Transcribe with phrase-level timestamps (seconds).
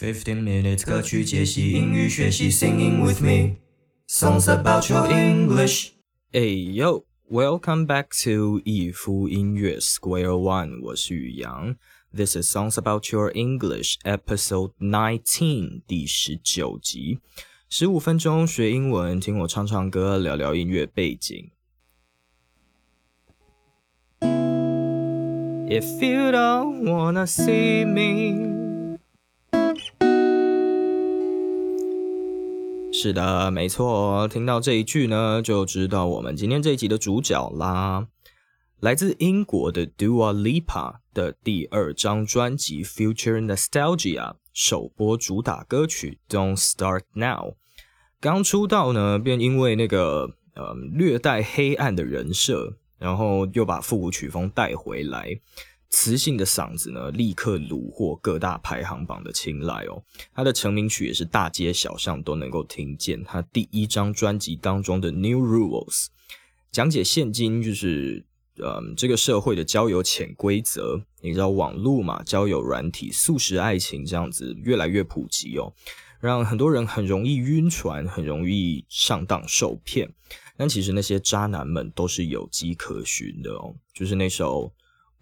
[0.00, 3.57] Fifteen minutes 歌曲解析英语学习，Singing with me
[4.07, 11.75] songs about your English。Hey yo, welcome back to 一夫音乐 Square One，我是宇阳。
[12.13, 17.19] This is Songs About Your English Episode Nineteen 第十九集，
[17.69, 21.51] 十五分钟学英文，听我唱唱歌，聊聊音乐背景。
[25.69, 28.59] If you don't wanna see me。
[33.03, 34.27] 是的，没错。
[34.27, 38.05] 听到这一句呢，就知道我们今天这一集的主角啦。
[38.79, 44.19] 来自英国的 Dua Lipa 的第二张专辑《Future Nostalgia》
[44.53, 47.23] 首播主打歌曲《Don't Start Now》。
[48.19, 55.39] 刚出道呢，便因为那个呃略带黑暗的人设，然后又把复古曲风带回来。
[55.91, 60.01] 磁性的嗓子呢，立刻虏获各大排行榜的青睐哦。
[60.33, 63.21] 他的成名曲也是大街小巷都能够听见。
[63.25, 66.05] 他第一张专辑当中的《New Rules》，
[66.71, 71.05] 讲解现今就是嗯这个社会的交友潜规则。
[71.19, 75.73] 你知道网络嘛，交友软体、速食爱情这样子越来越普及哦，
[76.21, 80.09] 让很多人很容易晕船，很容易上当受骗。
[80.55, 84.71] 但其实那些渣男们都是有迹可循的哦，就是那首。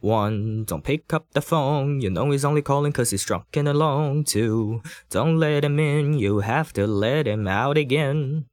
[0.00, 2.02] One, don't pick up the phone.
[2.02, 4.24] You know he's only calling cause he's drunk and alone.
[4.24, 6.18] Two, don't let him in.
[6.18, 8.44] You have to let him out again.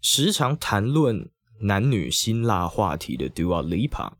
[0.00, 1.28] 时常谈论
[1.60, 4.12] 男女辛辣话题的 Dua Lipa，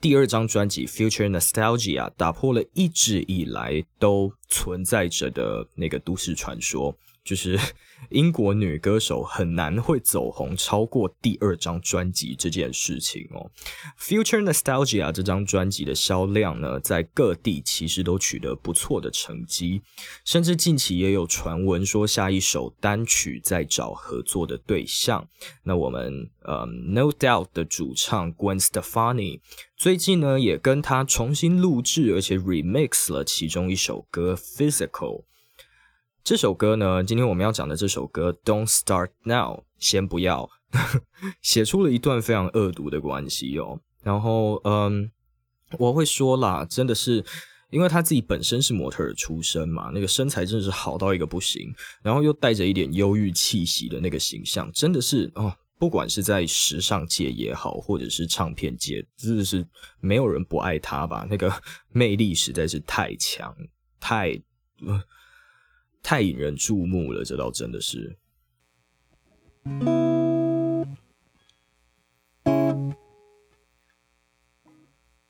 [0.00, 7.59] 第二张专辑《Future Nostalgia》打破了一直以来都存在着的那个都市传说， 就是
[8.09, 13.51] 英国女歌手很难会走红超过第二张专辑这件事情哦。
[13.99, 19.83] Future Nostalgia 这张专辑的销量呢，在各地其实都取得不错的成绩，
[20.25, 25.27] 甚至近期也有传闻说下一首单曲在找合作的对象。
[25.63, 29.41] 那我们呃 No Doubt 的主唱 Gwen Stefani
[29.77, 35.25] 最近呢，也跟他重新录制而且 remix 了其中一首歌 Physical。
[36.23, 40.47] 这首歌呢，今天我们要讲的这首歌《Don't Start Now》，先不要，
[41.41, 43.81] 写出了一段非常恶毒的关系哦。
[44.03, 45.11] 然后，嗯，
[45.79, 47.25] 我会说啦，真的是
[47.71, 51.73] 因为他自己本身是模特出身嘛，那个身材真的是好到一个不行，
[52.03, 59.65] 然后又带着一点忧郁气息的那个形象，真的是哦，不管是在时尚界也好，或者是唱片界，真的是
[59.99, 61.25] 没有人不爱他吧？
[61.27, 61.51] 那个
[61.91, 63.55] 魅力实在是太强，
[63.99, 64.39] 太。
[66.02, 68.16] 太引人注目了，这倒真的是。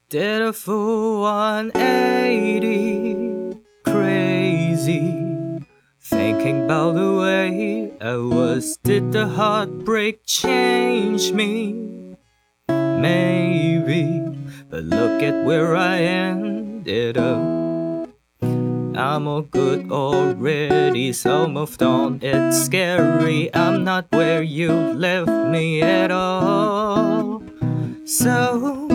[0.08, 5.60] Did a full 180, crazy,
[6.00, 8.78] thinking about the way I was.
[8.84, 12.14] Did the heartbreak change me?
[12.68, 14.20] Maybe,
[14.70, 17.59] but look at where I ended up.
[18.95, 22.19] I'm all good already, so moved on.
[22.21, 27.41] It's scary, I'm not where you left me at all.
[28.05, 28.87] So,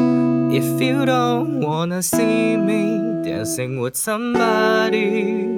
[0.52, 5.48] if you don't wanna see me dancing with somebody,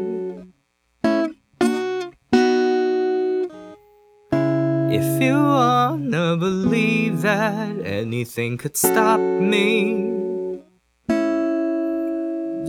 [4.91, 10.63] if you wanna believe that anything could stop me,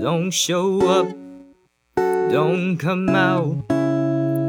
[0.01, 1.28] don't show up
[2.30, 3.66] don't come out.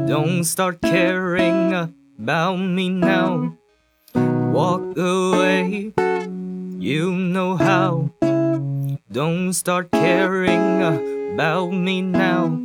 [0.08, 1.72] Don't start caring
[2.18, 3.56] about me now.
[4.14, 5.92] Walk away,
[6.78, 8.10] you know how.
[9.10, 10.82] Don't start caring
[11.34, 12.62] about me now.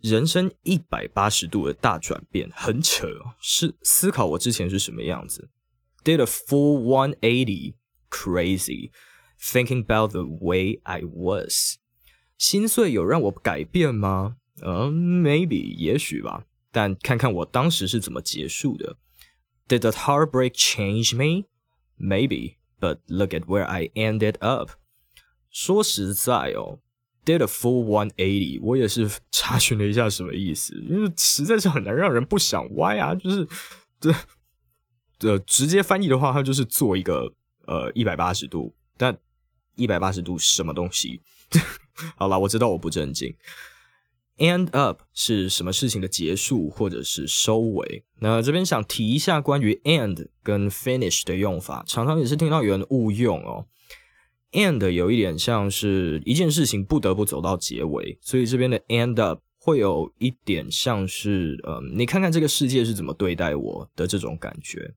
[0.00, 3.34] 人生一百八十度的大转变，很扯哦。
[3.40, 5.48] 是思考我之前是什么样子，
[6.04, 7.74] did a full one eighty,
[8.10, 8.90] crazy,
[9.40, 11.78] thinking about the way I was.
[12.41, 14.37] 心碎有让我改变吗？
[14.63, 16.45] 嗯，maybe 也许吧。
[16.71, 18.97] 但看看我当时是怎么结束的。
[19.67, 21.45] Did the heartbreak change me?
[21.99, 24.71] Maybe, but look at where I ended up.
[25.51, 26.79] 说实在哦
[27.23, 33.13] ，did a full one eighty，我也是查询了一下什么意思，因为实在是很难让人不想歪啊。
[33.13, 33.47] 就是
[33.99, 34.11] 这
[35.19, 37.31] 呃，直接翻译的话，它就是做一个
[37.67, 38.73] 呃一百八十度。
[38.97, 39.15] 但
[39.75, 41.21] 一百八十度什么东西？
[42.15, 43.35] 好了，我知道我不正经。
[44.37, 48.05] End up 是什么事情的结束或者是收尾？
[48.19, 53.67] 那这边想提一下关于 end 跟 finish 的用法，常常也是听到有人误用哦。
[54.53, 64.95] end 有一点像是一件事情不得不走到结尾，所以这边的 end up 会有一点像是，嗯，你看看这个世界是怎么对待我的这种感觉。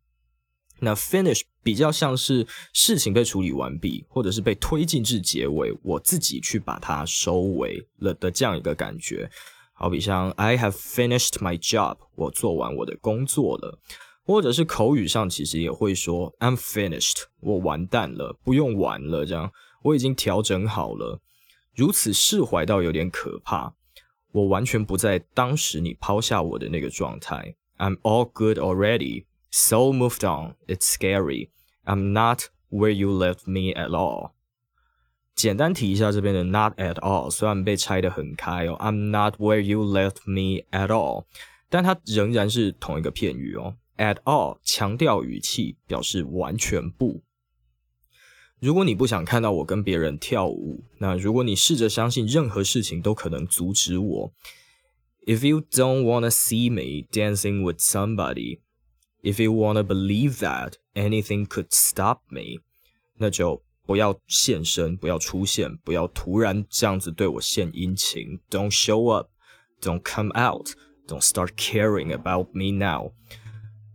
[0.80, 9.30] 那 finish 比较像是事情被处理完毕，或者是被推进至结尾，我自己去把它收尾了的这样一个感觉。
[9.72, 13.78] 好比像 I have finished my job，我做完我的工作了。
[14.26, 21.20] 或者是口语上其实也会说 I'm finished，我完蛋了，不用玩了，这样我已经调整好了，
[21.74, 23.74] 如此释怀到有点可怕，
[24.32, 27.54] 我完全不在当时你抛下我的那个状态。
[27.76, 30.55] I'm all good already, so moved on.
[30.67, 31.49] It's scary.
[31.85, 34.31] I'm not where you left me at all.
[35.35, 41.25] 简单提一下这边的 not at all，虽然被拆得很开哦，I'm not where you left me at all，
[41.69, 43.77] 但它仍然是同一个片语哦。
[43.97, 47.23] At all 强调语气，表示完全不。
[48.59, 54.33] 如果你不想看到我跟别人跳舞，那如果你试着相信任何事情都可能阻止我，
[55.25, 58.59] If you don't wanna see me dancing with somebody,
[59.23, 62.61] if you wanna believe that anything could stop me，
[63.17, 68.39] 那就不要现身，不要出现，不要突然这样子对我献殷勤。
[68.49, 69.29] Don't show up,
[69.81, 70.69] don't come out,
[71.07, 73.13] don't start caring about me now。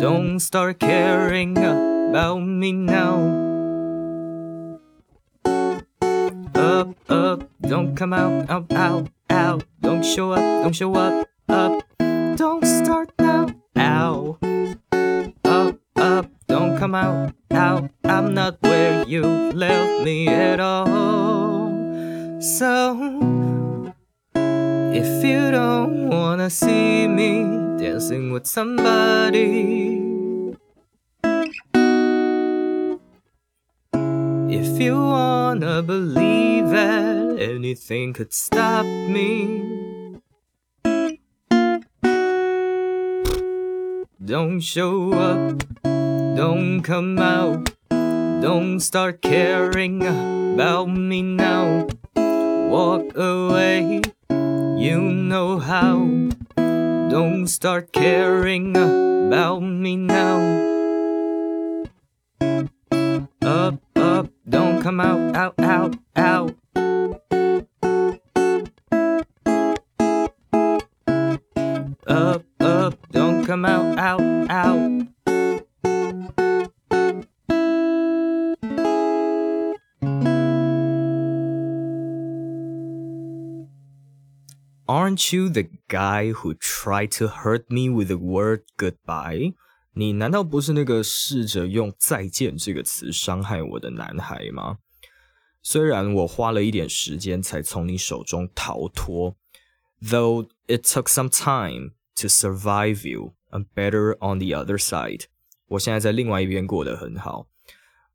[0.00, 3.16] Don't start caring about me now.
[6.54, 9.64] Up, up, don't come out, out, out out.
[9.80, 11.82] Don't show up, don't show up, up.
[12.36, 14.38] Don't start now, ow.
[15.44, 17.90] Up, up, don't come out, out.
[18.04, 21.70] I'm not where you left me at all.
[22.40, 23.39] So,
[24.92, 27.44] if you don't wanna see me
[27.78, 29.98] dancing with somebody,
[34.50, 39.80] if you wanna believe that anything could stop me.
[44.22, 51.88] Don't show up, don't come out, don't start caring about me now.
[52.14, 54.02] Walk away,
[54.80, 56.08] you know how.
[56.56, 60.40] Don't start caring about me now.
[63.42, 66.56] Up, up, don't come out, out, out, out.
[72.06, 75.19] Up, up, don't come out, out, out.
[85.09, 89.55] Aren't you the guy who tried to hurt me with the word goodbye？
[89.93, 94.77] 你难道不是那个试着用“再见”这个词伤害我的男孩吗？
[95.63, 99.35] 虽然我花了一点时间才从你手中逃脱，
[100.03, 105.23] though it took some time to survive you, I'm better on the other side。
[105.69, 107.47] 我现在在另外一边过得很好。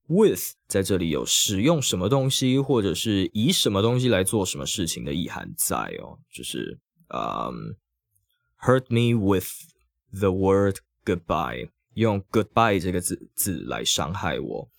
[0.07, 6.81] With 在这里有使用什么东西，或者是以什么东西来做什么事情的意涵在哦，就是
[7.15, 7.77] Um,、
[8.57, 9.48] hurt me with
[10.12, 14.69] the word goodbye，用 goodbye 这个字字来伤害我。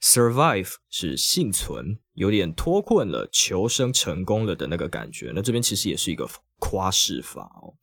[0.00, 5.32] survive 是幸存，有点脱困了、求生成功了的那个感觉。
[5.34, 6.26] 那这边其实也是一个
[6.58, 7.74] 夸饰法哦。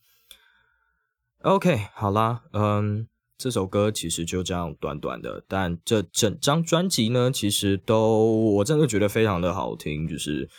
[1.43, 10.49] OK，好啦，嗯，这首歌其实就这样短短的，但这整张专辑呢，其实都我真的觉得非常的好听，就是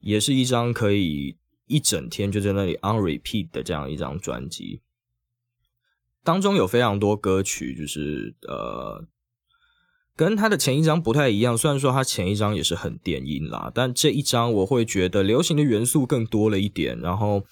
[0.00, 4.80] 也是一张可以一整天就在那里 on repeat 的这样一张专辑。
[6.24, 9.06] 当中有非常多歌曲，就是呃，
[10.16, 11.56] 跟他的前一张不太一样。
[11.56, 16.98] 虽然说他前一张也是很电音啦，但这一张我会觉得流行的元素更多了一点。
[16.98, 17.44] 然后，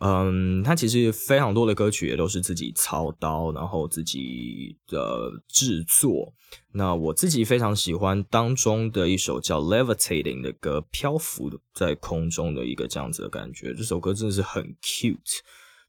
[0.00, 6.32] 嗯，他其实非常多的歌曲也都是自己操刀，然后自己的制作。
[6.72, 13.74] 那我自己非常喜欢当中的一首叫《Levitating》的歌，漂浮在空中的一个这样子的感觉。
[13.74, 15.40] 这首歌真的是很 cute。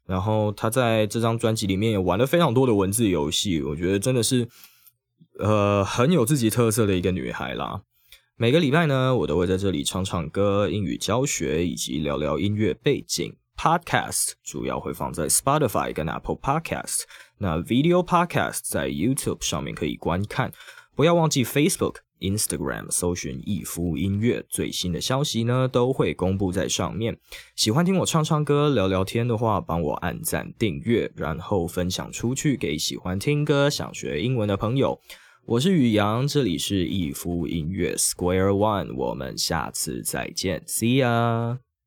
[0.05, 4.47] 然后他在这张专辑里面也玩了非常多的文字游戏，我觉得真的是
[5.37, 7.83] 呃很有自己特色的一个女孩啦。
[8.35, 13.35] 每个礼拜呢，我都会在这里唱唱歌、英语教学以及聊聊音乐背景。
[13.59, 17.01] Podcast 主要会放在 Spotify 跟 Apple Podcast，
[17.39, 20.53] 那 Video Podcast 在 YouTube 上面可以观看。
[20.95, 21.95] 不要忘记 Facebook。
[22.21, 27.17] Instagram 搜寻一夫音乐，最新的消息呢都会公布在上面。
[27.55, 34.99] 喜欢听我唱唱歌、聊聊天的话，帮我按赞、订阅，然后分享出去给喜欢听歌、想学英文的朋友。
[35.45, 41.68] 我是宇阳，这里是一夫音乐 Square One，我们下次再见，See ya。